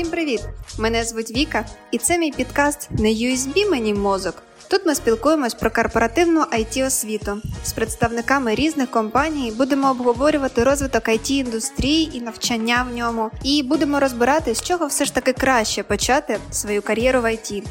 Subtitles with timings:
[0.00, 0.40] Всім привіт!
[0.78, 4.42] Мене звуть Віка, і це мій підкаст не USB мені мозок.
[4.68, 9.52] Тут ми спілкуємось про корпоративну it освіту з представниками різних компаній.
[9.58, 13.30] Будемо обговорювати розвиток it індустрії і навчання в ньому.
[13.42, 17.62] І будемо розбирати, з чого все ж таки краще почати свою кар'єру в IT.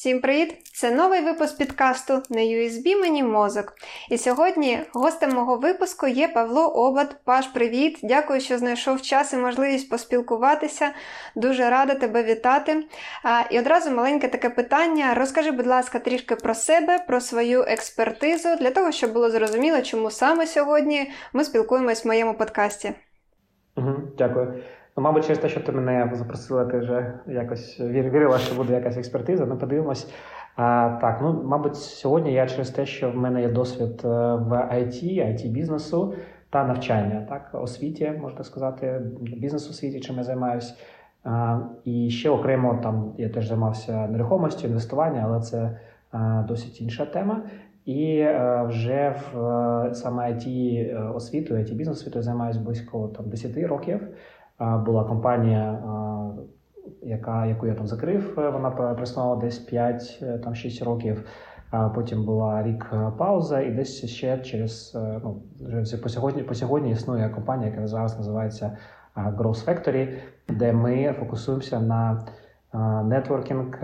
[0.00, 0.56] Всім привіт!
[0.74, 3.74] Це новий випуск підкасту на USB мені мозок.
[4.10, 7.16] І сьогодні гостем мого випуску є Павло Обад.
[7.24, 7.98] Паш, привіт!
[8.02, 10.90] Дякую, що знайшов час і можливість поспілкуватися.
[11.36, 12.84] Дуже рада тебе вітати.
[13.24, 15.14] А, І одразу маленьке таке питання.
[15.14, 20.10] Розкажи, будь ласка, трішки про себе, про свою експертизу, для того, щоб було зрозуміло, чому
[20.10, 22.92] саме сьогодні ми спілкуємось в моєму подкасті.
[24.18, 24.62] Дякую.
[24.96, 28.96] Ну, мабуть, через те, що ти мене запросила, ти вже якось вірила, що буде якась
[28.96, 29.46] експертиза.
[29.46, 30.12] Ну, подивимось.
[30.56, 34.52] А, Так, ну мабуть, сьогодні я через те, що в мене є досвід е, в
[34.52, 36.14] IT, it бізнесу
[36.50, 40.74] та навчання, так, освіті, можна сказати, бізнес освіті, чим я займаюся.
[41.84, 45.78] І ще окремо там я теж займався нерухомістю, інвестуванням, але це
[46.10, 47.42] а, досить інша тема.
[47.84, 53.28] І а, е, вже в е, саме it освіту, it бізнес освітою займаюся близько там
[53.28, 54.08] 10 років
[54.60, 55.78] була компанія,
[57.02, 58.32] яка, яку я там закрив.
[58.36, 61.24] Вона проіснувала десь 5-6 е, років.
[61.94, 65.42] Потім була рік е, пауза, і десь ще через е, ну
[66.02, 68.76] по сьогодні по сьогодні існує компанія, яка зараз називається
[69.16, 70.14] Growth Factory,
[70.48, 72.26] де ми фокусуємося на
[73.04, 73.80] нетворкінг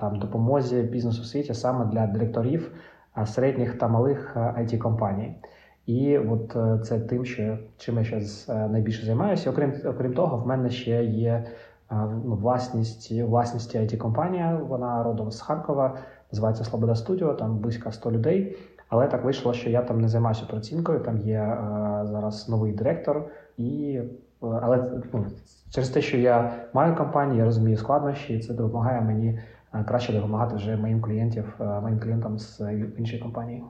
[0.00, 2.72] там допомозі бізнесу світі саме для директорів
[3.24, 5.34] середніх та малих it компаній
[5.86, 9.50] і от е, це тим, що чим я зараз е, найбільше займаюся.
[9.50, 15.30] Окрім окрім того, в мене ще є е, ну, власність власність it компанія Вона родом
[15.30, 15.96] з Харкова,
[16.32, 18.56] називається Слобода Студіо, там близько 100 людей.
[18.88, 21.00] Але так вийшло, що я там не займаюся операцінкою.
[21.00, 23.24] Там є а, зараз новий директор,
[23.56, 24.00] і
[24.40, 25.26] але ну,
[25.70, 29.40] через те, що я маю компанію, я розумію складнощі, і це допомагає мені
[29.86, 32.60] краще допомагати вже моїм клієнтів, моїм клієнтам з
[32.98, 33.62] іншої компанії.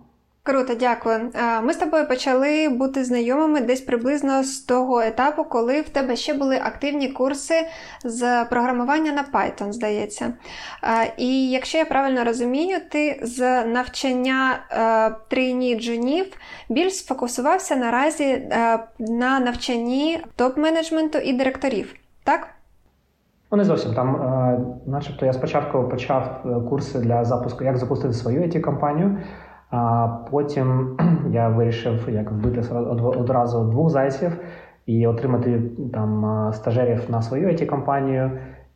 [0.47, 1.31] Круто, дякую.
[1.62, 6.34] Ми з тобою почали бути знайомими десь приблизно з того етапу, коли в тебе ще
[6.34, 7.55] були активні курси
[8.05, 10.32] з програмування на Python, здається.
[11.16, 14.59] І якщо я правильно розумію, ти з навчання
[15.28, 16.27] трійні джунів
[16.69, 18.49] більш сфокусувався наразі
[18.99, 21.94] на навчанні топ-менеджменту і директорів,
[22.25, 22.49] так?
[23.50, 24.16] Ну, не зовсім там,
[24.87, 29.19] начебто, я спочатку почав е, курси для запуску, як запустити свою it компанію
[29.75, 30.97] а потім
[31.31, 32.62] я вирішив як вбити
[33.19, 34.39] одразу двох зайців
[34.87, 35.62] і отримати
[35.93, 38.31] там стажерів на свою it компанію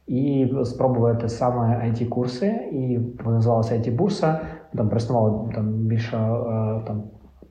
[0.07, 4.41] і спробувати саме it курси І вони називалися it бурса
[4.77, 6.17] Там приснувало там більше
[6.87, 7.03] там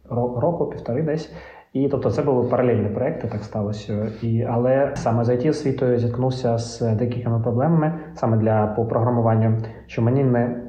[0.10, 1.34] року, півтори десь.
[1.74, 4.08] І тобто це були паралельні проекти, так сталося.
[4.22, 10.02] І, Але саме з it освітою зіткнувся з декількома проблемами саме для по програмуванню, що
[10.02, 10.67] мені не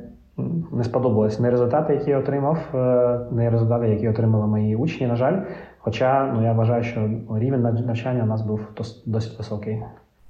[0.72, 5.16] не сподобались не результати, які я отримав, е, не результати, які отримали мої учні, на
[5.16, 5.42] жаль.
[5.78, 8.60] Хоча ну я вважаю, що рівень навчання у нас був
[9.06, 9.82] досить високий.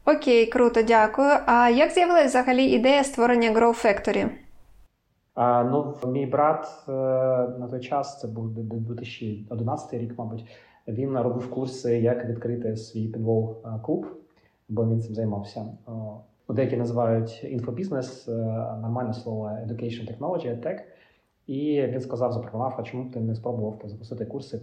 [0.06, 1.30] Окей, круто, дякую.
[1.46, 4.28] А як з'явилася взагалі ідея створення Grow Factory?
[5.34, 6.92] А, Ну, мій брат е,
[7.58, 10.44] на той час, це був 2011 рік, мабуть.
[10.88, 14.06] Він робив курси, як відкрити свій підвол клуб,
[14.68, 15.66] бо він цим займався.
[16.48, 18.32] Деякі називають інфобізнес, е,
[18.82, 20.80] нормальне слово Education Technology, Tech.
[21.46, 24.60] І він сказав, запропонував, а чому ти не спробував запустити курси,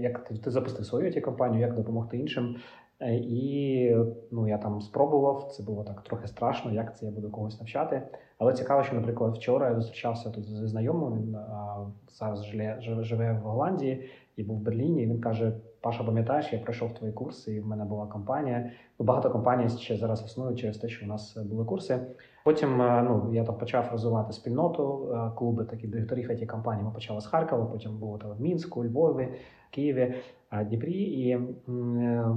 [0.00, 2.56] як ти, ти запустив свою ті компанію, як допомогти іншим.
[3.00, 3.96] Е, і
[4.30, 8.02] ну, я там спробував, це було так трохи страшно, як це я буду когось навчати.
[8.38, 13.32] Але цікаво, що, наприклад, вчора я зустрічався тут зі знайомим, він а, зараз живе, живе
[13.32, 15.02] в Голландії і був в Берліні.
[15.02, 18.70] і Він каже: Паша, пам'ятаєш, я пройшов твої курси, і в мене була компанія.
[18.98, 22.00] Ну, Багато компаній ще зараз існують через те, що у нас були курси.
[22.44, 26.84] Потім е, ну, я там почав розвивати спільноту, е, клуби такі директорів цієї компанії.
[26.84, 29.28] Ми почали з Харкова, потім було там в Мінську, Львові,
[29.70, 30.14] Києві,
[30.52, 30.92] е, Дніпрі.
[30.92, 31.38] І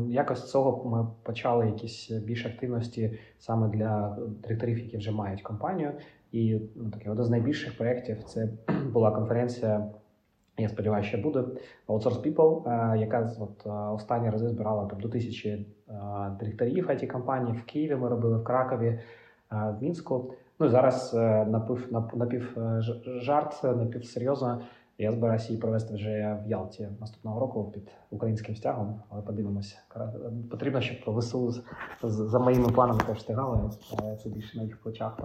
[0.08, 5.92] якось з цього ми почали якісь більш активності саме для директорів, які вже мають компанію.
[6.32, 8.50] І ну, таке один з найбільших проєктів це
[8.94, 9.90] була конференція.
[10.60, 11.44] Я сподіваюся, що буде
[11.88, 15.66] Outsource People, е, яка от е, останні рази збирала там до тисячі е,
[16.40, 17.96] директорів it компаній в Києві.
[17.96, 19.00] Ми робили в Кракові,
[19.52, 20.34] в Мінську.
[20.60, 21.14] Ну і зараз
[21.48, 22.58] напив напів
[23.06, 24.62] жарт, напів серйозно.
[24.98, 29.78] Я збираюся її провести вже в Ялті наступного року під українським стягом, але подивимося.
[30.52, 31.54] Потрібно, щоб ВСУ
[32.04, 33.70] за моїми планами теж встигали.
[34.24, 35.18] Це більше на їх плечах.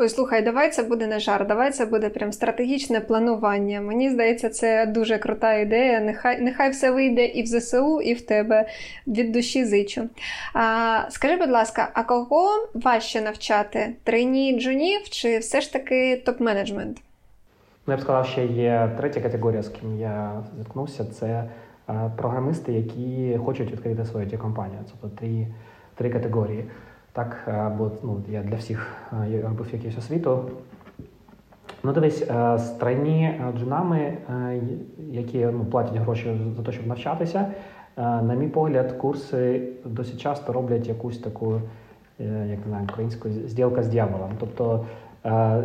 [0.00, 3.80] Ой, слухай, давай це буде не жар, давай це буде прям стратегічне планування.
[3.80, 6.00] Мені здається, це дуже крута ідея.
[6.00, 8.68] Нехай нехай все вийде і в ЗСУ, і в тебе
[9.06, 10.08] від душі зичу.
[10.54, 13.94] А, Скажи, будь ласка, а кого важче навчати?
[14.04, 16.96] Трейні джунів чи все ж таки топ-менеджмент?
[17.86, 21.44] Ну, я б сказав, що є третя категорія, з ким я зіткнувся, це
[22.16, 24.80] програмисти, які хочуть відкрити свою ті компанію.
[24.90, 25.46] Тобто три,
[25.94, 26.64] три категорії.
[27.18, 27.36] Так,
[27.78, 28.86] бо ну, я для всіх
[29.42, 30.44] робив якусь освіту.
[31.82, 32.26] Ну, дивись,
[32.56, 34.16] з тройні джунами,
[35.10, 37.46] які ну, платять гроші за те, щоб навчатися,
[37.96, 41.60] на мій погляд, курси досить часто роблять якусь таку,
[42.20, 44.30] е, як не знаю, українську зділка з дьяволом.
[44.40, 44.84] Тобто,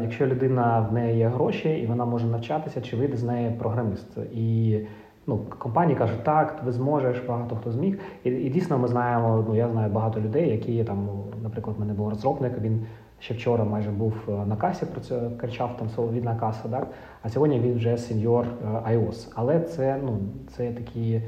[0.01, 4.17] якщо людина в неї є гроші і вона може навчатися, чи вийде з неї програміст.
[4.33, 4.79] І
[5.27, 7.99] ну, компанії кажуть, так, ви зможеш, багато хто зміг.
[8.23, 11.09] І, і дійсно ми знаємо, ну я знаю багато людей, які там,
[11.43, 12.85] наприклад, в мене був розробник, він
[13.19, 16.87] ще вчора майже був е, на касі, про це кричав там соловідна каса, так?
[17.21, 19.31] а сьогодні він вже сеньор е, iOS.
[19.35, 21.21] Але це ну, це такі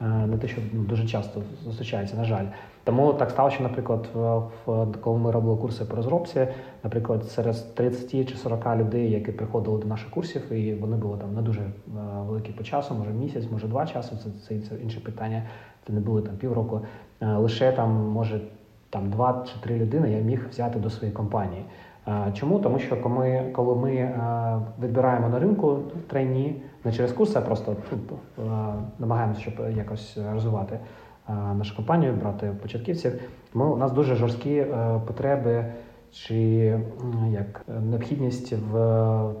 [0.00, 2.44] не те, що ну, дуже часто зустрічається, на жаль.
[2.84, 6.48] Тому так стало, що, наприклад, в, коли ми робили курси по розробці,
[6.84, 11.34] наприклад, серед 30 чи 40 людей, які приходили до наших курсів, і вони були там
[11.34, 11.60] не дуже
[12.26, 14.16] великі по часу, може місяць, може два часу.
[14.16, 15.42] Це це, це інше питання.
[15.86, 16.80] Це не були там півроку.
[17.20, 18.40] Лише там може
[18.90, 21.64] там два чи три людини я міг взяти до своєї компанії.
[22.32, 22.58] Чому?
[22.58, 24.20] Тому що ми, коли ми
[24.82, 28.18] відбираємо на ринку трейні, не через курси, а просто ну,
[28.98, 30.78] намагаємося, щоб якось розвивати
[31.28, 33.20] нашу компанію, брати початківців.
[33.54, 35.64] Ми у нас дуже жорсткі е, потреби.
[36.12, 36.34] Чи
[37.32, 38.72] як необхідність в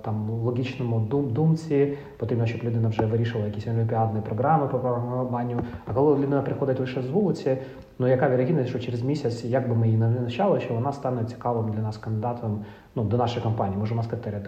[0.02, 5.60] там логічному дум, думці, потрібно, щоб людина вже вирішила якісь олімпіадні програми по програмуванню.
[5.86, 7.56] А коли людина приходить лише з вулиці,
[8.00, 11.24] Ну, яка вірогідність, що через місяць, як би ми її не навчали, що вона стане
[11.24, 12.64] цікавим для нас кандидатом
[12.94, 13.78] ну, до нашої компанії.
[13.78, 14.42] Може, у нас критерії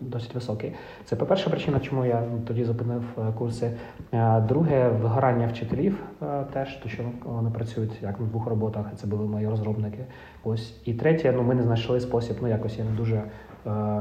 [0.00, 0.72] досить високі.
[1.04, 3.70] Це по-перше, причина, чому я тоді зупинив е, курси.
[4.12, 9.06] Е, друге, вигорання вчителів е, теж, то що вони працюють як на двох роботах, це
[9.06, 10.04] були мої розробники.
[10.44, 12.36] Ось і третє, ну ми не знайшли спосіб.
[12.40, 13.22] Ну якось я не дуже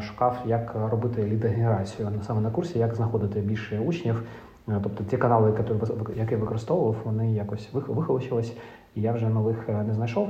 [0.02, 4.24] шукав, як робити лідогенерацію саме на курсі, як знаходити більше учнів.
[4.68, 5.54] Тобто ті канали,
[6.16, 8.58] які використовував, вони якось вихолощились
[8.96, 10.28] і я вже нових е, не знайшов.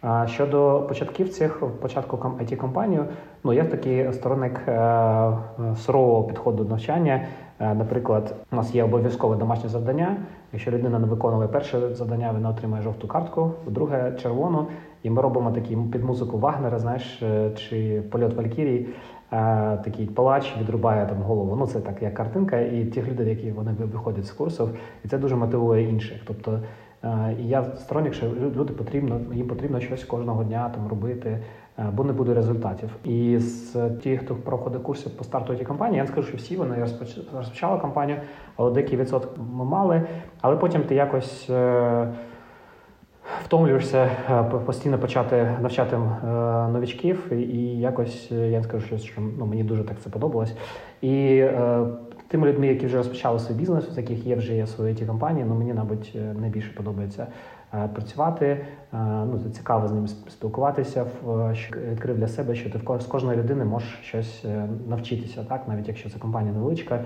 [0.00, 3.04] А щодо початківців, початку it компанію
[3.44, 5.40] ну я такий сторонник е, е,
[5.76, 7.26] сурового підходу до навчання.
[7.60, 10.16] Наприклад, у нас є обов'язкове домашнє завдання.
[10.52, 14.66] Якщо людина не виконує перше завдання, вона отримає жовту картку, друге червону.
[15.02, 17.22] І ми робимо такі під музику Вагнера, знаєш,
[17.56, 18.88] чи польот Валькірії.
[19.84, 21.56] Такий палач відрубає там голову.
[21.56, 24.68] Ну це так, як картинка, і тих людей, які вони виходять з курсів,
[25.04, 26.20] і це дуже мотивує інших.
[26.26, 26.60] Тобто
[27.38, 28.26] я сторонник, що
[28.56, 31.38] люди потрібно, їм потрібно щось кожного дня там робити,
[31.92, 32.90] бо не буде результатів.
[33.04, 36.56] І з ті, хто проходить курси по старту цієї компанії, я не скажу, що всі
[36.56, 36.86] вони
[37.36, 38.18] розпочали кампанію,
[38.56, 40.02] але деякий відсоток ми мали.
[40.40, 42.08] Але потім ти якось е,
[43.44, 46.00] втомлюєшся е, постійно почати навчати е,
[46.68, 50.56] новичків, і якось я не скажу, що ну, мені дуже так це подобалось.
[51.02, 51.44] І
[52.28, 55.46] тими людьми, які вже розпочали свій бізнес, з яких є вже є свої ті компанії,
[55.48, 57.26] ну мені, мабуть, е, найбільше подобається
[57.74, 58.46] е, працювати.
[58.46, 58.66] Е,
[59.00, 61.06] ну це цікаво з ними спілкуватися.
[61.90, 64.44] відкрив для себе, що ти з кожної людини можеш щось
[64.88, 67.00] навчитися, так навіть якщо це компанія невеличка,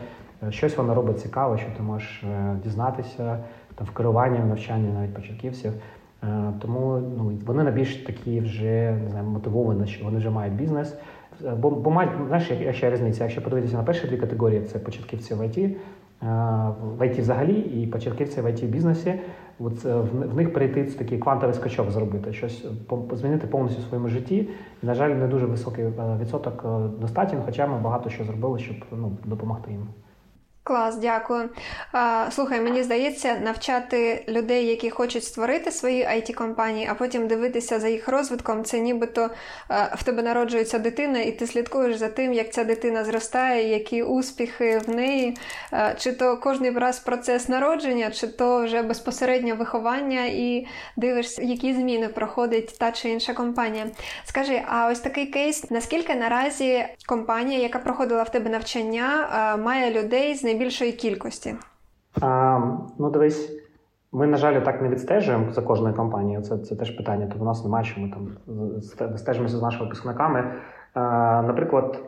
[0.50, 2.24] щось вона робить цікаве, що ти можеш
[2.64, 3.38] дізнатися
[3.74, 5.72] там в керуванні, в навчанні навіть початківців.
[6.62, 10.94] Тому ну вони найбільш такі вже не знаю, мотивовані, що вони вже мають бізнес.
[11.56, 13.24] Бо бо мають, знаєш, ще різниця.
[13.24, 15.76] Якщо подивитися на перші дві категорії, це початківці в ІТ, е,
[16.98, 19.14] в ІТ взагалі, і початківці в ІТ бізнесі.
[19.58, 19.94] От е,
[20.30, 22.66] в них перейти такий квантовий скачок зробити, щось
[23.12, 24.48] змінити повністю в своєму житті.
[24.82, 26.64] І, на жаль, не дуже високий е, відсоток
[27.00, 29.86] достатньо, хоча ми багато що зробили, щоб ну, допомогти їм.
[30.62, 31.48] Клас, дякую.
[32.30, 37.88] Слухай, мені здається, навчати людей, які хочуть створити свої it компанії, а потім дивитися за
[37.88, 38.64] їх розвитком.
[38.64, 39.30] Це нібито
[39.96, 44.80] в тебе народжується дитина, і ти слідкуєш за тим, як ця дитина зростає, які успіхи
[44.86, 45.36] в неї,
[45.98, 52.08] чи то кожний раз процес народження, чи то вже безпосередньо виховання, і дивишся, які зміни
[52.08, 53.86] проходить та чи інша компанія.
[54.24, 60.34] Скажи, а ось такий кейс: наскільки наразі компанія, яка проходила в тебе навчання, має людей
[60.34, 61.54] з найбільшої кількості?
[62.20, 62.60] А,
[62.98, 63.52] Ну, дивись,
[64.12, 66.42] ми, на жаль, так не відстежуємо за кожною компанією.
[66.42, 67.26] Це це теж питання.
[67.28, 68.12] Тобто у нас немає, що ми
[68.98, 70.52] там стежимося з нашими випускниками.
[71.46, 71.98] Наприклад,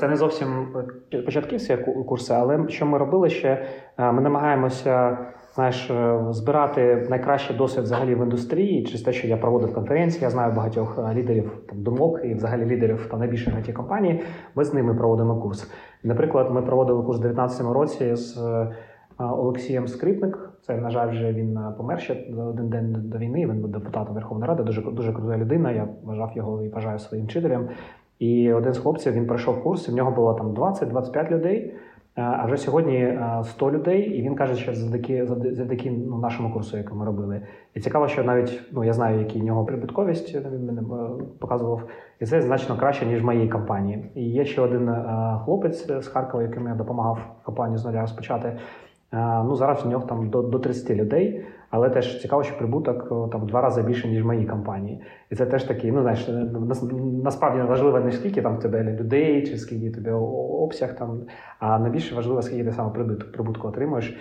[0.00, 0.66] це не зовсім
[1.10, 1.76] початківські
[2.08, 3.66] курси, але що ми робили ще,
[3.98, 5.18] ми намагаємося
[5.54, 10.30] знаєш, е, збирати найкращий досвід взагалі в індустрії, через те, що я проводив конференції, я
[10.30, 14.22] знаю багатьох е, лідерів там думок і взагалі лідерів там, найбільших it компаній.
[14.54, 15.70] Ми з ними проводимо курс.
[16.04, 18.38] Наприклад, ми проводили курс у 2019 році з
[19.18, 20.50] Олексієм Скрипник.
[20.62, 22.14] Це, на жаль, вже він помер ще
[22.48, 23.46] один день до війни.
[23.46, 25.72] Він був депутатом Верховної Ради, дуже дуже крута людина.
[25.72, 27.68] Я вважав його і вважаю своїм вчителем.
[28.18, 31.74] І один з хлопців він пройшов курс, і в нього було там 20-25 людей.
[32.14, 36.96] А вже сьогодні 100 людей, і він каже, що завдяки завдяки ну, нашому курсу, який
[36.96, 37.42] ми робили.
[37.74, 40.82] І цікаво, що навіть ну я знаю, які в нього прибутковість він мене
[41.38, 41.82] показував,
[42.20, 44.10] і це значно краще ніж в моїй компанії.
[44.14, 44.94] І є ще один
[45.44, 48.58] хлопець з Харкова, яким я допомагав компанію з нуля розпочати.
[49.12, 53.40] Ну зараз в нього там до до 30 людей, але теж цікаво, що прибуток там
[53.40, 55.02] в два рази більше, ніж в моїй компанії.
[55.30, 56.28] І це теж такий, ну знаєш,
[57.24, 61.20] насправді важливо не скільки там в тебе людей, чи скільки тебе обсяг там,
[61.58, 64.18] а найбільше важливо, скільки ти саме прибутку, прибутку отримуєш.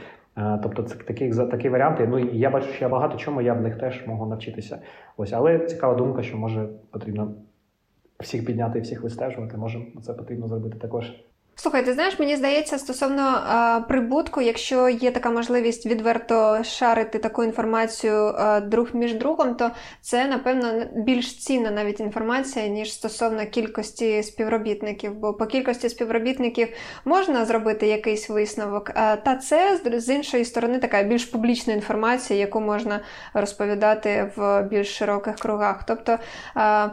[0.63, 2.07] Тобто це такі такі варіанти.
[2.07, 4.79] Ну і я бачу, що я багато чому я в них теж можу навчитися.
[5.17, 7.33] Ось, але цікава думка, що може потрібно
[8.19, 9.57] всіх підняти всіх вистежувати.
[9.57, 11.13] Може, це потрібно зробити також.
[11.55, 17.43] Слухай, ти знаєш, мені здається, стосовно а, прибутку, якщо є така можливість відверто шарити таку
[17.43, 24.23] інформацію а, друг між другом, то це напевно більш цінна навіть інформація, ніж стосовно кількості
[24.23, 25.13] співробітників.
[25.13, 26.67] Бо по кількості співробітників
[27.05, 32.61] можна зробити якийсь висновок, а, та це з іншої сторони така більш публічна інформація, яку
[32.61, 32.99] можна
[33.33, 35.83] розповідати в більш широких кругах.
[35.87, 36.17] Тобто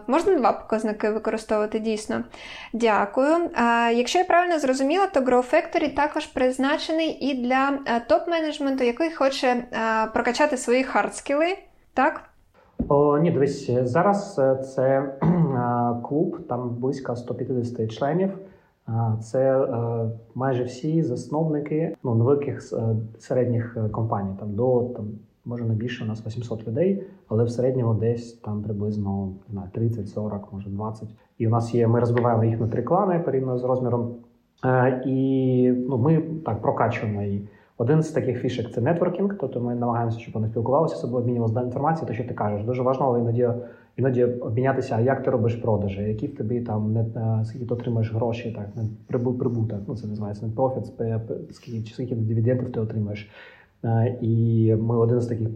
[0.06, 2.24] можна два показники використовувати дійсно.
[2.72, 3.50] Дякую.
[3.94, 9.46] Якщо я правильно зрозуміла, то Grow Factory також призначений і для е, топ-менеджменту, який хоче
[9.46, 9.66] е,
[10.14, 11.46] прокачати свої хардскіли,
[11.94, 12.20] так?
[12.88, 15.14] О, Ні, дивись, зараз е, це
[16.04, 18.30] клуб, там близько 150 членів.
[19.22, 19.68] Це
[20.34, 22.62] майже всі засновники ну, невеликих
[23.18, 24.36] середніх компаній.
[24.40, 25.06] Там до там
[25.48, 29.32] може не більше у нас 800 людей, але в середньому десь там приблизно
[29.74, 31.08] 30-40, може 20.
[31.38, 31.86] І у нас є.
[31.86, 34.14] Ми розбиваємо їх на три клани порівняно з розміром
[35.06, 37.48] і ну, ми так прокачуємо її.
[37.78, 41.60] Один з таких фішек це нетворкінг, тобто ми намагаємося, щоб вони спілкувалися з собою, обмінювалися
[41.60, 42.64] інформацією, то що ти кажеш.
[42.64, 43.48] Дуже важливо іноді
[43.98, 48.14] іноді обмінятися, як ти робиш продажі, які в тобі там не е, скільки ти отримаєш
[48.14, 48.88] гроші, так не
[49.38, 50.92] прибуток, ну це називається не профіт,
[51.50, 53.30] скільки чи скільки дивідендів ти отримаєш.
[53.84, 55.48] Е, і ми один з таких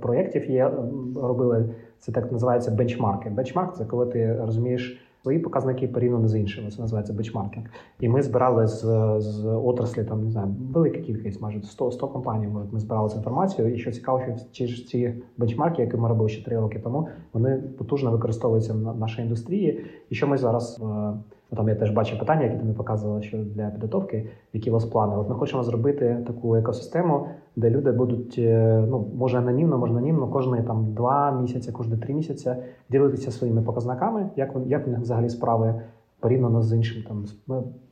[0.00, 0.70] проєктів є
[1.16, 1.74] робили.
[1.98, 3.30] Це так називається бенчмарки.
[3.30, 6.70] Бенчмарк це коли ти розумієш свої показники порівняно з іншими.
[6.70, 7.66] Це називається бенчмаркінг.
[8.00, 8.80] І ми збирали з
[9.18, 12.48] з отраслі там не знаю, велика кількість, майже 100 100 компаній.
[12.72, 13.74] Ми збирали цю інформацію.
[13.74, 17.08] І що цікаво, що ці ж ці бенчмарки, які ми робили ще три роки тому,
[17.32, 19.84] вони потужно використовуються в нашій індустрії.
[20.10, 21.12] І що ми зараз е,
[21.50, 24.72] Ну, там я теж бачу питання, які ти мені показували, що для підготовки, які у
[24.72, 25.16] вас плани.
[25.16, 27.26] От ми хочемо зробити таку екосистему,
[27.56, 32.14] де люди будуть, е, ну може анонімно, може анонімно, кожні там два місяці, кожні три
[32.14, 32.54] місяці
[32.90, 35.82] ділитися своїми показниками, як як в них взагалі справи
[36.20, 37.24] порівняно з іншим там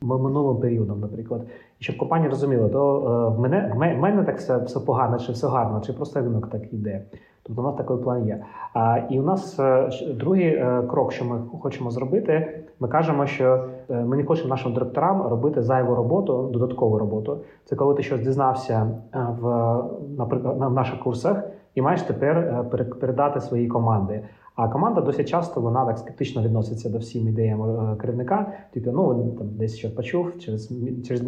[0.01, 1.41] минулим періодом, наприклад.
[1.79, 5.31] І щоб компанія розуміла, то е, в мене в мене так все все погано, чи
[5.31, 7.01] все гарно, чи просто ринок так йде.
[7.43, 8.43] Тобто у нас такий план є.
[8.73, 13.65] А, І у нас е, другий е, крок, що ми хочемо зробити, ми кажемо, що
[13.89, 17.37] ми не хочемо нашим директорам робити зайву роботу, додаткову роботу.
[17.65, 19.75] Це коли ти щось дізнався в
[20.17, 21.43] наприклад на наших курсах,
[21.75, 22.65] і маєш тепер
[22.99, 24.23] передати свої команди.
[24.61, 28.53] А команда досить часто вона так скептично відноситься до всім ідеям керівника.
[28.73, 30.69] Типу, ну там десь щось почув, через
[31.07, 31.21] через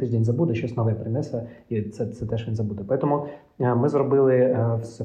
[0.00, 2.96] тиждень забуде, щось нове принесе, і це це теж він забуде.
[2.96, 3.26] Тому
[3.58, 4.58] ми зробили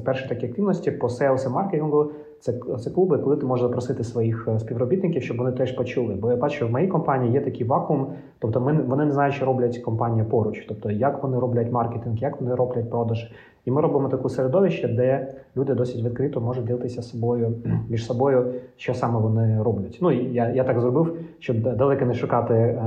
[0.04, 2.10] перші такі активності по sales і маркетингу.
[2.40, 6.14] Це це клуби, коли ти можеш запросити своїх е, співробітників, щоб вони теж почули.
[6.14, 8.06] Бо я бачу, в моїй компанії є такий вакуум,
[8.38, 12.40] тобто ми вони не знають, що роблять компанія поруч, тобто як вони роблять маркетинг, як
[12.40, 13.32] вони роблять продаж.
[13.64, 17.52] І ми робимо таке середовище, де люди досить відкрито можуть ділитися собою
[17.88, 19.98] між собою, що саме вони роблять.
[20.02, 22.82] Ну я я так зробив, щоб далеко не шукати.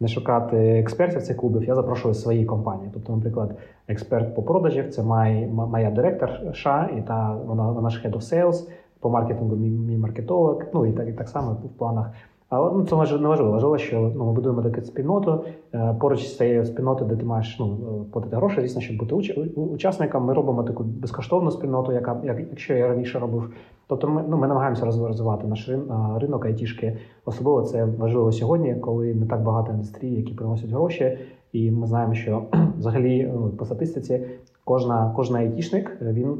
[0.00, 2.90] Не шукати експертів цих клубів, я запрошую свої компанії.
[2.94, 3.56] Тобто, наприклад,
[3.88, 8.20] експерт по продажів це має, моя директор ша, і та вона вона ж head of
[8.20, 8.68] sales,
[9.00, 10.62] по маркетингу мій маркетолог.
[10.74, 12.10] Ну і так і так само в планах.
[12.54, 13.52] Але ну, це не важливо.
[13.52, 15.44] Важливо, що ну, ми будуємо таку спільноту.
[15.74, 17.76] Е, поруч з цією спільнотою, де ти маєш ну,
[18.12, 19.38] платити гроші, звісно, щоб бути уч...
[19.56, 20.24] учасником.
[20.24, 23.52] Ми робимо таку безкоштовну спільноту, яка як якщо я раніше робив.
[23.86, 25.70] Тобто ми ну, ми намагаємося розвивати наш
[26.16, 26.96] ринок айтішки.
[27.24, 31.18] Особливо це важливо сьогодні, коли не так багато індустрій, які приносять гроші.
[31.52, 32.42] І ми знаємо, що
[32.78, 34.26] взагалі ну, по статистиці
[34.64, 36.36] кожна кожна айтішник він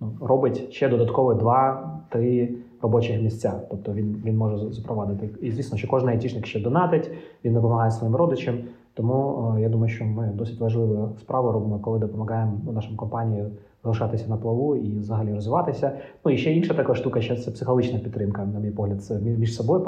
[0.00, 2.54] ну, робить ще додатково два-три
[2.86, 3.52] робочих місця.
[3.70, 5.28] Тобто він він може запровадити.
[5.42, 7.10] І звісно, що кожен айтішник ще донатить,
[7.44, 8.58] він допомагає своїм родичам.
[8.94, 13.46] Тому я думаю, що ми досить важливу справу робимо, коли допомагаємо нашим компаніям
[13.86, 15.92] залишатися на плаву і взагалі розвиватися.
[16.24, 19.56] Ну і ще інша така штука, що це психологічна підтримка, на мій погляд, це між
[19.56, 19.80] собою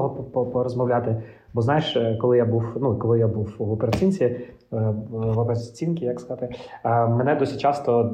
[0.52, 1.22] порозмовляти.
[1.54, 4.36] Бо знаєш, е, коли я був, ну коли я був в операційці, е,
[5.10, 6.48] в операційці, як сказати,
[6.84, 8.04] е, мене досить часто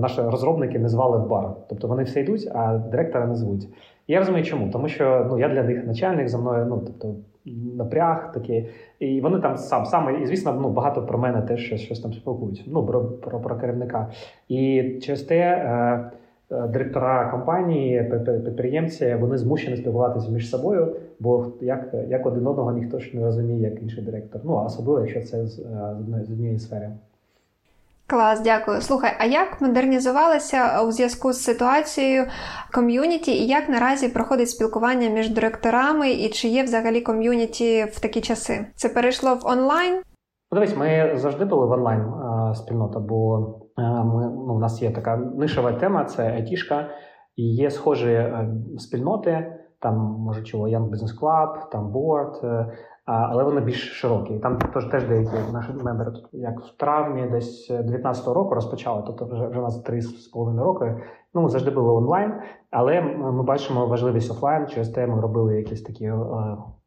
[0.00, 1.50] наші розробники не звали в бар.
[1.68, 3.68] Тобто вони все йдуть, а директора не звуть.
[4.08, 7.14] Я розумію, чому, тому що ну я для них начальник за мною, ну тобто
[7.76, 11.80] напряг такі, і вони там сам саме, і звісно, ну багато про мене теж щось
[11.80, 12.64] щось там спілкують.
[12.66, 14.10] Ну про про, про керівника.
[14.48, 16.10] І через те е,
[16.50, 18.12] е директора компанії,
[18.44, 23.70] підприємці, вони змушені спілкуватися між собою, бо як як один одного ніхто ж не розуміє,
[23.70, 24.40] як інший директор.
[24.44, 25.96] Ну особливо, якщо це з, е,
[26.26, 26.90] з однієї сфери.
[28.08, 28.80] Клас, дякую.
[28.80, 32.24] Слухай, а як модернізувалося у зв'язку з ситуацією
[32.74, 38.20] ком'юніті, і як наразі проходить спілкування між директорами, і чи є взагалі ком'юніті в такі
[38.20, 38.66] часи?
[38.74, 39.94] Це перейшло в онлайн?
[39.94, 40.02] Ну,
[40.52, 42.12] Дивись, ми завжди були в онлайн
[42.54, 43.38] спільнота, бо
[43.76, 46.88] ми, ну, у нас є така нишова тема, це айтішка,
[47.36, 48.32] і є схожі
[48.78, 49.56] спільноти.
[49.80, 52.66] Там може чого Young Business Club, там Board,
[53.06, 54.38] але вони більш широкі.
[54.38, 59.02] Там теж теж деякі наші мембери, як в травні, десь 19-го року розпочали.
[59.06, 60.94] Тобто вже вже у нас три з половиною роки.
[61.34, 62.32] Ну завжди були онлайн,
[62.70, 64.66] але ми бачимо важливість офлайн.
[64.66, 66.16] Через те ми робили якісь такі е,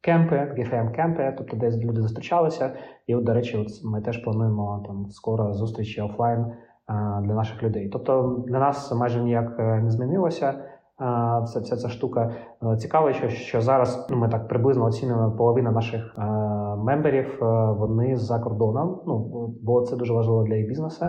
[0.01, 2.71] кемпи, gfm кемпи тобто де люди зустрічалися.
[3.07, 6.53] І, от, до речі, от ми теж плануємо там скоро зустрічі офлайн е,
[7.21, 7.89] для наших людей.
[7.89, 10.53] Тобто для нас майже ніяк е, не змінилося
[11.43, 12.35] вся, вся ця штука.
[12.63, 16.21] Е, цікаво, що що зараз ну, ми так приблизно оцінюємо половина наших е,
[16.77, 19.01] мемберів, е, вони за кордоном.
[19.07, 21.05] Ну бо це дуже важливо для їх бізнесу.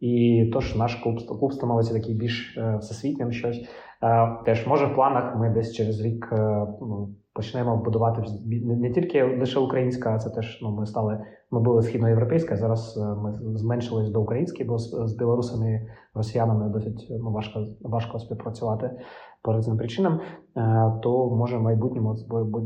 [0.00, 3.68] І тож наш клуб клуб становиться такий більш всесвітнім щось.
[4.44, 6.28] Теж може в планах ми десь через рік
[6.80, 8.22] ну, почнемо будувати
[8.64, 11.18] не тільки лише українська, а це теж ну ми стали.
[11.50, 12.56] Ми були східноєвропейська.
[12.56, 18.90] Зараз ми зменшились до української, бо з, білорусами, росіянами досить ну важко важко співпрацювати
[19.42, 20.20] по різним причинам.
[21.02, 22.14] То може в майбутньому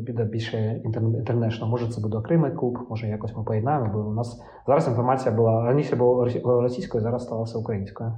[0.07, 1.67] буде більше інтернешно.
[1.67, 3.91] Може, це буде окремий клуб, може якось ми поєднаємо.
[3.93, 8.13] Бо у нас зараз інформація була раніше була російською, зараз сталася українською.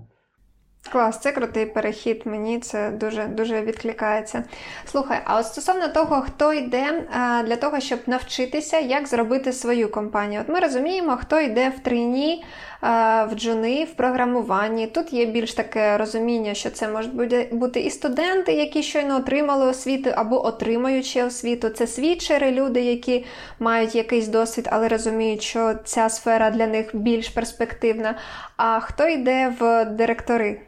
[0.89, 2.23] Клас, це крутий перехід.
[2.25, 4.45] Мені це дуже дуже відкликається.
[4.87, 7.03] Слухай, а от стосовно того, хто йде
[7.47, 10.41] для того, щоб навчитися, як зробити свою компанію.
[10.41, 12.45] От ми розуміємо, хто йде в трині,
[12.83, 14.87] в джуни, в програмуванні.
[14.87, 17.15] Тут є більш таке розуміння, що це можуть
[17.53, 21.69] бути і студенти, які щойно отримали освіту, або отримуючи освіту.
[21.69, 23.25] Це свідчери, люди, які
[23.59, 28.15] мають якийсь досвід, але розуміють, що ця сфера для них більш перспективна.
[28.57, 30.61] А хто йде в директори?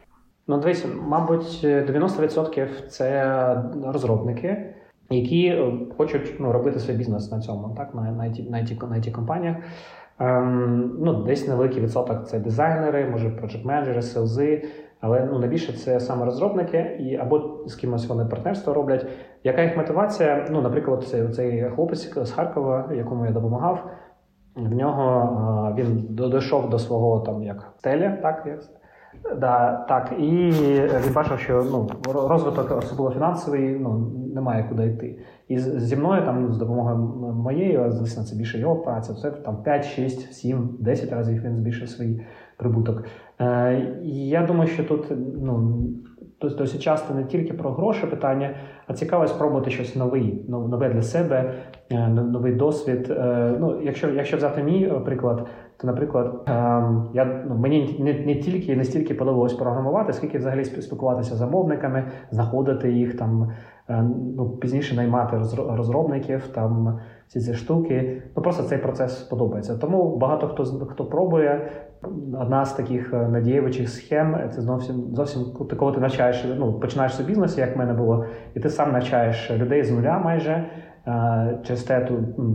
[0.47, 4.73] Ну, дивіться, мабуть, 90% це розробники,
[5.09, 9.11] які е, хочуть ну, робити свій бізнес на цьому, так, на на, на, на IT
[9.11, 9.57] компаніях.
[10.19, 14.65] Ем, ну, Десь невеликий відсоток це дизайнери, може project менеджери селзи,
[15.01, 19.05] але ну, найбільше це саме розробники, і або з кимось вони партнерство роблять.
[19.43, 20.47] Яка їх мотивація?
[20.51, 23.89] Ну, Наприклад, цей, цей хлопець з Харкова, якому я допомагав,
[24.55, 28.59] в нього е, він дійшов до свого там як стеля, так як
[29.37, 30.51] Да, Так, і
[31.05, 35.19] він бачив, що ну, розвиток, особливо фінансовий, ну, немає куди йти.
[35.47, 36.97] І зі мною, там, з допомогою
[37.33, 41.89] моєї, звісно, це більше його праця, це там 5, 6, 7, 10 разів він збільшив
[41.89, 42.21] свій
[42.57, 43.03] прибуток.
[43.41, 45.11] Е, Я думаю, що тут
[45.43, 45.83] ну,
[46.41, 48.55] досить часто не тільки про гроші питання,
[48.87, 51.53] а цікаво спробувати щось нове, нове для себе,
[51.91, 53.07] е, новий досвід.
[53.09, 55.47] Е, ну, Якщо якщо взяти мій приклад,
[55.77, 60.65] то, наприклад, ем, я ну, мені не не тільки не стільки подобалось програмувати, скільки взагалі
[60.65, 63.51] спілкуватися з замовниками, знаходити їх там,
[63.89, 64.03] е,
[64.37, 65.37] ну пізніше наймати
[65.69, 68.21] розробників, там всі ці штуки.
[68.35, 69.77] Ну просто цей процес подобається.
[69.77, 71.71] Тому багато хто хто пробує.
[72.41, 75.43] Одна з таких е, надіючих схем це зовсім зовсім
[75.79, 79.51] коли ти навчаєш, ну починаєш свій бізнес, як в мене було, і ти сам навчаєш
[79.51, 80.65] людей з нуля майже.
[81.63, 82.13] Через те ти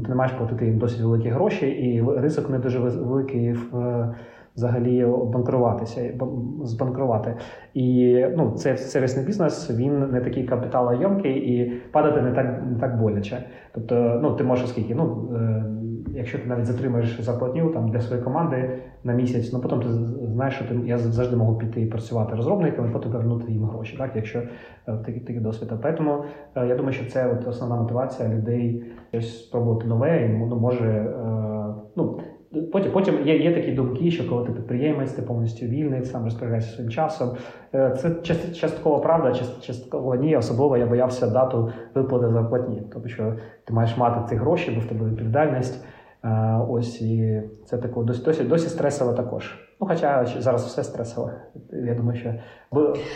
[0.09, 4.15] не маєш платити їм досить великі гроші, і ризик не дуже великий в
[4.59, 6.15] взагалі банкруватися,
[6.63, 7.35] збанкрувати.
[7.75, 13.01] І ну, це сервісний бізнес, він не такий капіталоємкий і падати не так не так
[13.01, 13.45] боляче.
[13.73, 15.65] Тобто, ну ти можеш скільки, ну е,
[16.19, 18.71] якщо ти навіть затримаєш зарплатню там для своєї команди
[19.05, 19.89] на місяць, ну потім ти
[20.35, 24.11] знаєш, що ти я завжди можу піти і працювати розробниками, потім повернути їм гроші, так
[24.17, 24.47] якщо е,
[24.87, 25.73] такий такий досвід.
[25.97, 26.25] Тому
[26.57, 31.15] е, я думаю, що це от основна мотивація людей щось спробувати нове і ну, може
[31.97, 32.21] ну.
[32.73, 36.73] Потім потім є є такі думки, що коли ти підприємець, ти повністю вільний, сам розпоряджаєшся
[36.73, 37.31] своїм часом.
[37.75, 40.37] Е, це частково правда, частково ні.
[40.37, 42.83] Особливо я боявся дату виплати зарплатні.
[42.93, 45.85] Тобто, що ти маєш мати ці гроші, бо в тебе відповідальність.
[46.69, 49.59] Ось і це тако досі, досі стресово також.
[49.81, 51.31] Ну, хоча зараз все стресово.
[51.73, 52.35] Я думаю, що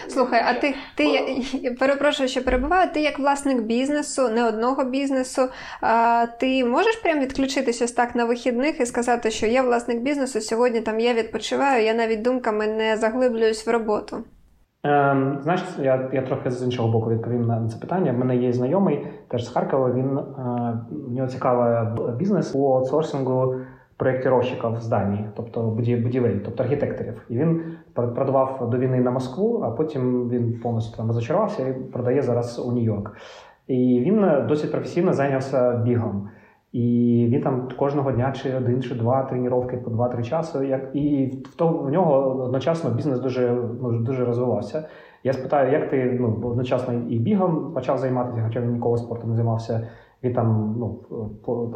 [0.08, 1.04] слухай, а ти ти
[1.62, 2.90] я перепрошую, що перебуваю.
[2.94, 5.48] Ти як власник бізнесу, не одного бізнесу.
[5.80, 10.40] А, Ти можеш прям відключитися ось так на вихідних і сказати, що я власник бізнесу,
[10.40, 14.24] сьогодні там я відпочиваю, я навіть думками не заглиблююсь в роботу.
[14.84, 18.12] Ем, Знаєш, я я трохи з іншого боку відповім на це питання.
[18.12, 19.92] У мене є знайомий теж з Харкова.
[19.92, 20.22] Він е,
[20.90, 23.54] в нього цікавий бізнес по аутсорсингу
[23.96, 27.22] проєктировщиків здані, тобто будівель, тобто архітекторів.
[27.28, 27.62] І він
[27.94, 32.72] продавав до війни на Москву, а потім він повністю там розочарувався і продає зараз у
[32.72, 33.10] Нью-Йорк.
[33.66, 36.28] І він досить професійно зайнявся бігом.
[36.72, 40.66] І він там кожного дня чи один, чи два тренування по два-три часи.
[40.66, 44.88] Як і в то в нього одночасно бізнес дуже ну, дуже розвивався.
[45.24, 49.36] Я спитаю, як ти ну одночасно і бігом почав займатися, хоча він ніколи спортом не
[49.36, 49.88] займався.
[50.22, 50.98] Він там ну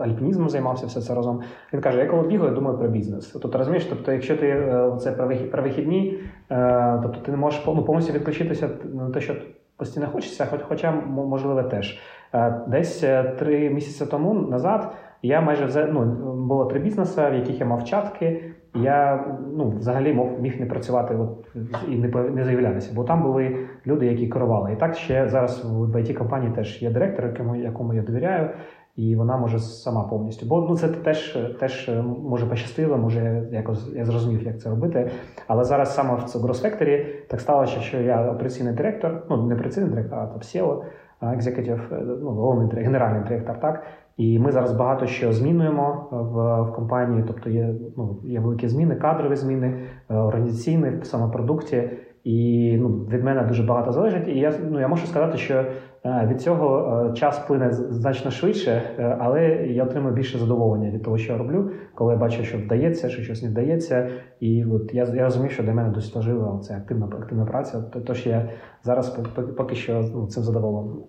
[0.03, 1.41] альпінізмом займався все це разом.
[1.73, 3.39] Він каже: я коли бігаю, думаю про бізнес.
[3.43, 5.13] Тобто розумієш, тобто, якщо ти е, це
[5.53, 6.19] про вихідні,
[6.51, 9.35] е, тобто ти не можеш ну, повністю відключитися на те, що
[9.77, 12.01] постійно хочеться, хоча можливо теж.
[12.35, 13.05] Е, десь
[13.39, 16.05] три місяці тому назад я майже ну,
[16.47, 18.43] було три бізнеси, в яких я мав чатки.
[18.75, 19.25] Я
[19.57, 21.57] ну, взагалі мог міг не працювати от,
[21.89, 24.73] і не не заявлятися, бо там були люди, які керували.
[24.73, 28.51] І так ще зараз в it компанії теж є директор, якому якому я довіряю,
[28.97, 30.47] і вона може сама повністю.
[30.47, 31.91] Бо ну це теж теж
[32.23, 35.11] може пощастило, може якось я зрозумів, як це робити.
[35.47, 40.19] Але зараз саме в Factory так сталося, що я операційний директор, ну не операційний директор,
[40.19, 40.83] а там SEO,
[41.23, 43.83] екзекутив, ну головний генеральний директор, так.
[44.17, 48.97] І ми зараз багато що змінюємо в в компанії, тобто є ну, є великі зміни,
[48.97, 49.75] кадрові зміни,
[50.11, 51.91] е, організаційні в самопродукті.
[52.25, 54.29] І ну, від мене дуже багато залежить.
[54.29, 55.67] І я ну, я можу сказати, що е,
[56.05, 58.83] від цього е, час плине значно швидше,
[59.21, 63.09] але я отримую більше задоволення від того, що я роблю, коли я бачу, що вдається,
[63.09, 64.09] що щось не вдається.
[64.41, 67.83] І от я я розумію, що для мене досить важлива це активна активна праця.
[68.07, 68.49] Тож я
[68.83, 69.19] зараз
[69.57, 71.05] поки що ну, цим задоволений.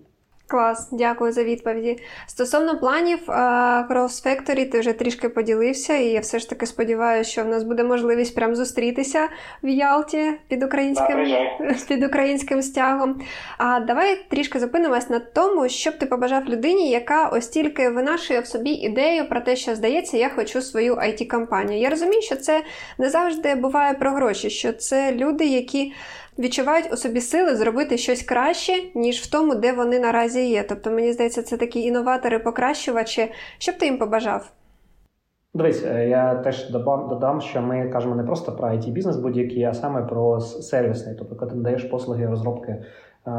[0.50, 1.98] Клас, дякую за відповіді.
[2.26, 3.18] Стосовно планів
[3.90, 7.62] Cross Factory, ти вже трішки поділився, і я все ж таки сподіваюся, що в нас
[7.62, 9.28] буде можливість прям зустрітися
[9.62, 11.26] в Ялті під українським
[11.88, 13.20] під українським стягом.
[13.58, 18.40] А давай трішки зупинимось на тому, що б ти побажав людині, яка ось тільки винашує
[18.40, 22.36] в собі ідею про те, що здається, я хочу свою it компанію Я розумію, що
[22.36, 22.62] це
[22.98, 25.92] не завжди буває про гроші, що це люди, які
[26.38, 30.62] відчувають у собі сили зробити щось краще, ніж в тому, де вони наразі є.
[30.68, 33.32] Тобто, мені здається, це такі іноватори-покращувачі.
[33.58, 34.52] Що б ти їм побажав?
[35.54, 39.74] Дивись, е, я теж додам, що ми кажемо не просто про it бізнес будь-який, а
[39.74, 42.84] саме про сервісний, тобто коли ти надаєш послуги розробки е,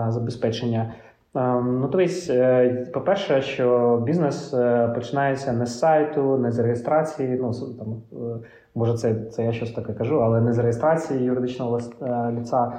[0.09, 0.93] забезпечення.
[1.35, 4.55] Ем, ну, дивись, е, по-перше, що бізнес
[4.95, 7.39] починається не з сайту, не з реєстрації.
[7.41, 8.01] Ну там
[8.75, 11.79] може, це це я щось таке кажу, але не з реєстрації юридичного
[12.31, 12.73] ліца,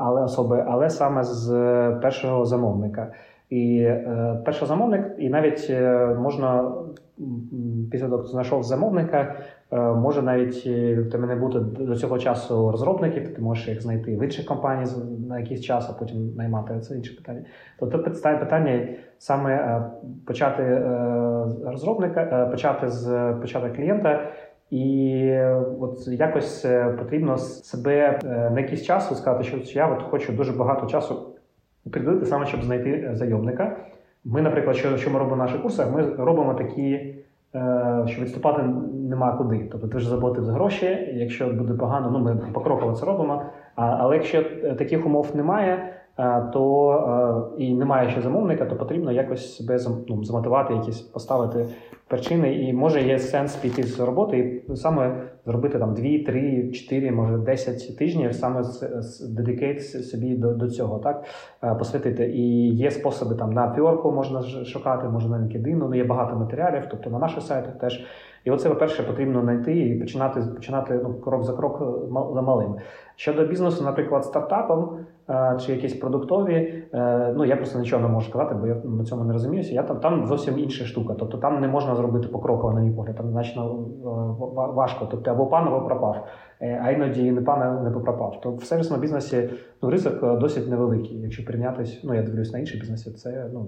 [0.00, 1.50] але особи, але саме з
[2.02, 3.12] першого замовника.
[3.50, 6.72] І е, перший замовник, і навіть е, можна
[7.90, 9.34] після того, хто знайшов замовника,
[9.72, 14.16] е, може навіть е, тебе не бути до цього часу розробників, ти можеш їх знайти
[14.16, 14.86] в інших компаній
[15.28, 17.42] на якийсь час, а потім наймати це інше питання.
[17.78, 19.90] Тобто питання саме е,
[20.26, 20.80] почати е,
[21.64, 24.20] розробника, е, почати з почати клієнта.
[24.70, 25.38] І
[25.80, 30.86] от якось е, потрібно себе на якийсь час сказати, що я от хочу дуже багато
[30.86, 31.36] часу
[31.90, 33.76] приділити саме, щоб знайти е, зайомника.
[34.24, 37.14] Ми, наприклад, що що ми робимо в наших курсах, ми робимо такі,
[37.54, 38.62] е, що відступати
[39.08, 39.68] нема куди.
[39.72, 43.42] Тобто ти вже заплатив за гроші, якщо буде погано, ну ми покроково це робимо.
[43.74, 45.92] Але якщо е, таких умов немає,
[46.52, 51.66] то і немає ще замовника, то потрібно якось себе ну, замотивувати, якісь поставити
[52.08, 57.12] причини, і може є сенс піти з роботи і саме зробити там 2, 3, 4,
[57.12, 58.62] може 10 тижнів, саме
[59.28, 61.24] дедикейт собі до до цього, так
[61.64, 62.26] е, посвятити.
[62.26, 66.82] І є способи там на піорку можна шукати, може на LinkedIn, ну є багато матеріалів,
[66.90, 68.04] тобто на наших сайтах теж.
[68.46, 71.82] І оце, по-перше, потрібно знайти і починати починати ну, крок за крок
[72.34, 72.74] за малим.
[73.16, 74.98] Щодо бізнесу, наприклад, стартапом
[75.30, 79.04] е, чи якісь продуктові, е, ну я просто нічого не можу сказати, бо я на
[79.04, 79.74] цьому не розуміюся.
[79.74, 81.14] Я там там зовсім інша штука.
[81.18, 85.08] Тобто там не можна зробити покроково, на мій погляд, там значно е, важко.
[85.10, 86.26] Тобто або пан, або пропав,
[86.60, 88.40] а іноді не пан не пропав.
[88.40, 89.50] То в сервісному бізнесі
[89.82, 91.20] ну, ризик досить невеликий.
[91.20, 93.66] Якщо прийнятись, ну я дивлюсь на інші бізнесі, це ну.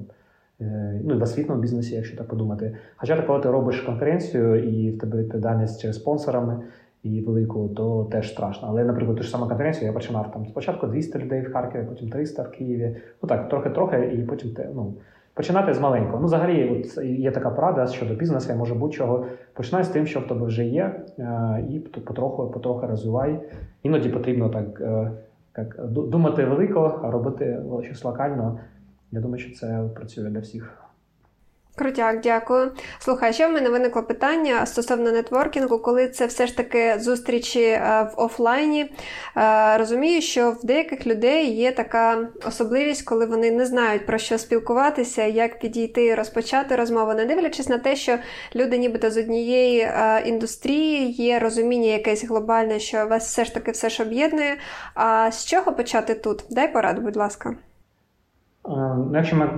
[1.05, 2.77] Ну, і в освітному бізнесі, якщо так подумати.
[2.97, 6.63] Хоча коли ти робиш конференцію і в тебе відповідальність через спонсорами,
[7.03, 8.69] і велику, то теж страшно.
[8.71, 12.09] Але, наприклад, ту ж саму конференцію я починав там спочатку 200 людей в Харкові, потім
[12.09, 12.97] 300 в Києві.
[13.23, 14.95] Ну так, трохи-трохи, і потім ну,
[15.35, 16.19] починати з маленького.
[16.21, 19.27] Ну, взагалі, от є така порада щодо бізнесу, може будь-чого.
[19.53, 21.01] Починай з тим, що в тебе вже є,
[21.71, 23.41] і потроху потроху розвивай.
[23.83, 24.83] Іноді потрібно так
[25.57, 28.59] як думати велико, а робити щось локально.
[29.13, 30.89] Я думаю, що це працює для всіх.
[31.79, 32.73] Крутяк, дякую.
[32.99, 38.11] Слухай, ще в мене виникло питання стосовно нетворкінгу, коли це все ж таки зустрічі е,
[38.13, 38.93] в офлайні.
[39.37, 44.39] Е, розумію, що в деяких людей є така особливість, коли вони не знають про що
[44.39, 48.19] спілкуватися, як підійти і розпочати розмову, не дивлячись на те, що
[48.55, 53.71] люди, нібито з однієї е, індустрії, є розуміння якесь глобальне, що вас все ж таки
[53.71, 54.57] все ж об'єднує.
[54.95, 56.45] А з чого почати тут?
[56.51, 57.57] Дай пораду, будь ласка.
[58.69, 59.51] Е, ну, якщо ми е,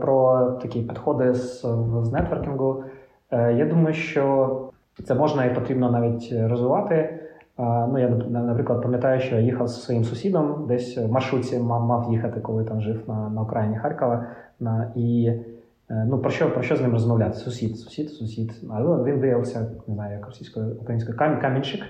[0.00, 1.60] про такі підходи з,
[2.02, 2.84] з нетворкінгу,
[3.30, 4.56] е, я думаю, що
[5.04, 7.16] це можна і потрібно навіть розвивати.
[7.58, 12.40] Ну, Я, наприклад, пам'ятаю, що я їхав зі своїм сусідом, десь в маршрутці мав їхати,
[12.40, 14.26] коли там жив на на окраїні Харкова.
[14.60, 15.32] На, І
[15.90, 17.34] ну, про що про що з ним розмовляти?
[17.34, 18.52] Сусід, сусід, сусід.
[18.70, 21.80] Але він виявився, не знаю, як російською українською камінчик.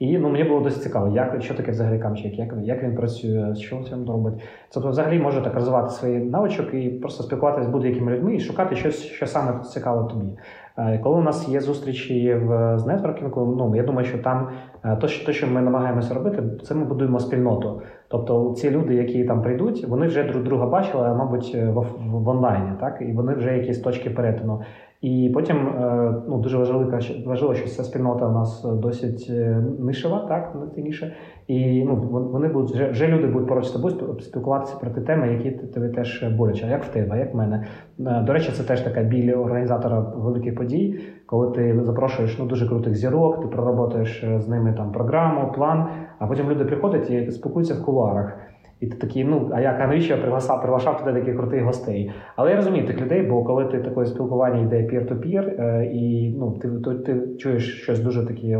[0.00, 3.54] І ну, мені було досить цікаво, як що таке взагалі камчик, як як він працює,
[3.54, 4.34] що він робить.
[4.74, 8.76] Тобто, взагалі може так розвивати свої навичок і просто спілкуватися з будь-якими людьми і шукати
[8.76, 10.26] щось, що саме цікаво тобі.
[10.78, 14.48] Е, коли у нас є зустрічі в з нетворкінгу, ну я думаю, що там
[14.84, 17.82] е, то, що, то, що ми намагаємося робити, це ми будуємо спільноту.
[18.08, 22.70] Тобто ці люди, які там прийдуть, вони вже друг друга бачили, мабуть, в, в онлайні,
[22.80, 24.60] так і вони вже якісь точки перетину.
[25.00, 26.90] І потім е, ну, дуже важливо,
[27.26, 31.12] важливо, що ця спільнота у нас досить е, нишева, так найцінніше.
[31.46, 31.96] І ну,
[32.32, 35.88] вони будуть вже вже люди будуть поруч з тобою спілкуватися про ті теми, які тобі
[35.88, 36.66] теж боляче.
[36.66, 37.66] Як в тебе, як в мене.
[38.00, 42.68] Е, до речі, це теж така біль організатора великих подій, коли ти запрошуєш ну, дуже
[42.68, 45.86] крутих зірок, ти проработаєш з ними там програму, план,
[46.18, 48.38] а потім люди приходять і спілкуються в кулуарах.
[48.80, 52.12] І ти такий, ну а як а навіщо я приглашав, приглашав туди таких крутих гостей?
[52.36, 56.58] Але я розумію тих людей, бо коли ти таке спілкування йде пір-то-пір, е, і ну
[56.62, 58.58] ти то, ти чуєш щось дуже таке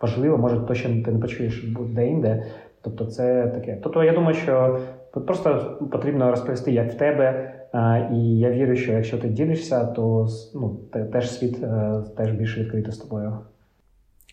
[0.00, 2.44] важливе, може то, що ти не почуєш де-інде.
[2.82, 3.78] Тобто, це таке.
[3.82, 4.78] Тобто, я думаю, що
[5.26, 7.52] просто потрібно розповісти, як в тебе.
[7.74, 10.80] Е, і я вірю, що якщо ти ділишся, то ну,
[11.12, 13.38] теж світ е, теж більше відкритий з тобою.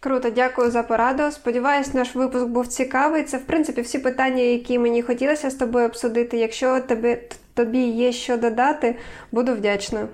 [0.01, 1.31] Круто, дякую за пораду.
[1.31, 3.23] Сподіваюсь, наш випуск був цікавий.
[3.23, 6.37] Це, в принципі, всі питання, які мені хотілося з тобою обсудити.
[6.37, 7.17] Якщо тобі,
[7.53, 8.95] тобі є що додати,
[9.31, 10.07] буду вдячна.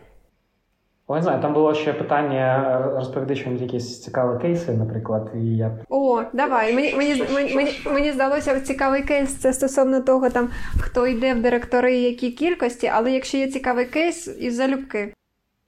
[1.08, 5.32] О, не знаю, там було ще питання розповіди чомусь якісь цікаві кейси, наприклад.
[5.36, 5.72] і я...
[5.90, 6.74] О, давай.
[6.74, 9.36] Мені мені, мені, мені здалося цікавий кейс.
[9.36, 14.38] Це стосовно того, там хто йде в директори, які кількості, але якщо є цікавий кейс,
[14.40, 15.14] і залюбки.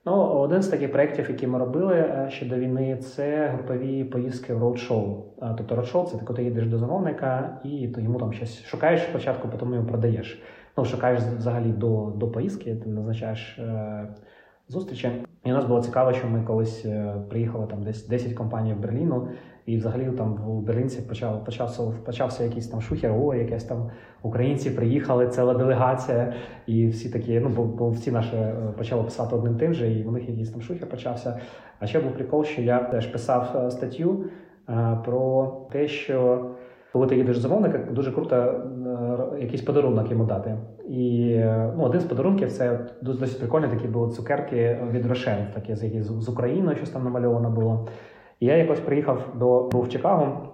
[0.07, 4.53] Ну, один з таких проєктів, які ми робили е, ще до війни, це групові поїздки
[4.53, 5.23] в роудшоу.
[5.57, 9.49] Тобто роудшоу– це коли ти їдеш до замовника і то йому там щось шукаєш спочатку,
[9.49, 10.41] потім йому продаєш.
[10.77, 14.07] Ну, шукаєш взагалі до до поїздки, ти назначаєш е,
[14.67, 15.11] зустрічі.
[15.45, 18.79] І у нас було цікаво, що ми колись е, приїхали там десь 10 компаній в
[18.79, 19.27] Берліну,
[19.67, 23.89] і взагалі там в Берлінці почав, почався почався якийсь там шухер, о, якесь там
[24.21, 26.33] українці приїхали, ціла делегація,
[26.67, 30.03] і всі такі, ну бо, бо всі наші е, почали писати одним тим же, і
[30.03, 31.39] в них якийсь там шухер почався.
[31.79, 34.23] А ще був прикол, що я теж писав е, статтю
[34.65, 36.45] а, про те, що.
[36.93, 40.57] Коли ти їдеш замовника, дуже круто е, якийсь подарунок йому дати.
[40.89, 41.35] І
[41.77, 46.29] ну, один з подарунків це досить прикольні такі були цукерки від Рошен, такі з, з
[46.29, 47.87] України, щось там намальовано було.
[48.39, 50.49] І я якось приїхав до в Чикаго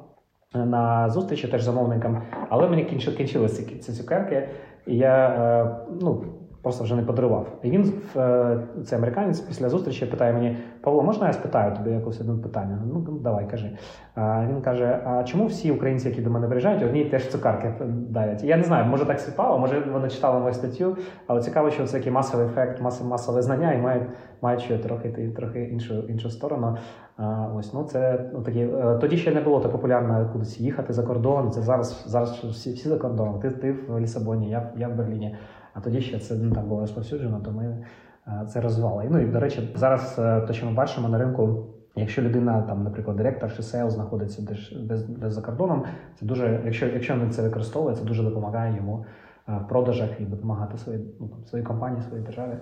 [0.56, 4.50] е, на зустрічі теж замовникам, але мені кінчилися ці цукерки,
[4.88, 6.24] і я е, ну,
[6.64, 7.48] просто вже не подарував.
[7.64, 12.22] І він, е, цей американець, після зустрічі питає мені: Павло, можна я спитаю тобі якось
[12.22, 12.80] одне питання?
[12.94, 13.78] Ну, давай, кажи.
[14.16, 17.74] А Він каже: А чому всі українці, які до мене приїжджають, одні теж цукарки
[18.10, 18.44] дарять?
[18.44, 20.98] Я не знаю, може так співпало, може вони читали мою статтю,
[21.28, 24.04] але цікаво, що це такий масовий ефект, масове знання і мають
[24.42, 26.78] мають ще трохи трохи іншу іншу сторону.
[27.18, 30.94] А, Ось ну це ну такі е, тоді ще не було так популярно кудись їхати
[30.94, 31.52] за кордон.
[31.52, 33.40] Це зараз зараз всі всі за кордоном.
[33.40, 35.36] Ти ти в Лісабоні, я я в Берліні.
[35.74, 37.86] А тоді ще це не так було розповсюджено, то ми
[38.28, 39.08] е, це розвивали.
[39.12, 41.66] Ну і до речі, зараз е, те, що ми бачимо на ринку.
[41.96, 45.84] Якщо людина, там, наприклад, директор чи sales знаходиться десь, десь, десь за кордоном,
[46.20, 49.06] це дуже, якщо якщо він це використовує, це дуже допомагає йому
[49.48, 52.54] в продажах і допомагати своїй ну, своїй компанії, своїй державі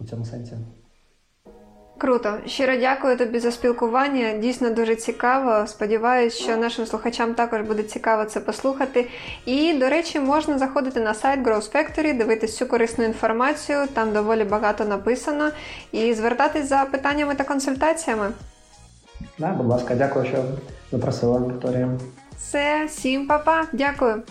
[0.00, 0.56] у цьому сенсі.
[1.98, 4.32] Круто, щиро дякую тобі за спілкування.
[4.32, 5.66] Дійсно дуже цікаво.
[5.66, 9.08] Сподіваюсь, що нашим слухачам також буде цікаво це послухати.
[9.46, 14.44] І, до речі, можна заходити на сайт Growth Factory, дивитися всю корисну інформацію, там доволі
[14.44, 15.50] багато написано,
[15.92, 18.30] і звертатись за питаннями та консультаціями.
[19.38, 20.44] Да, будь ласка, дякую, що
[20.92, 21.88] запросила Вікторія.
[22.36, 23.64] Все, всім па-па.
[23.72, 24.22] Дякую.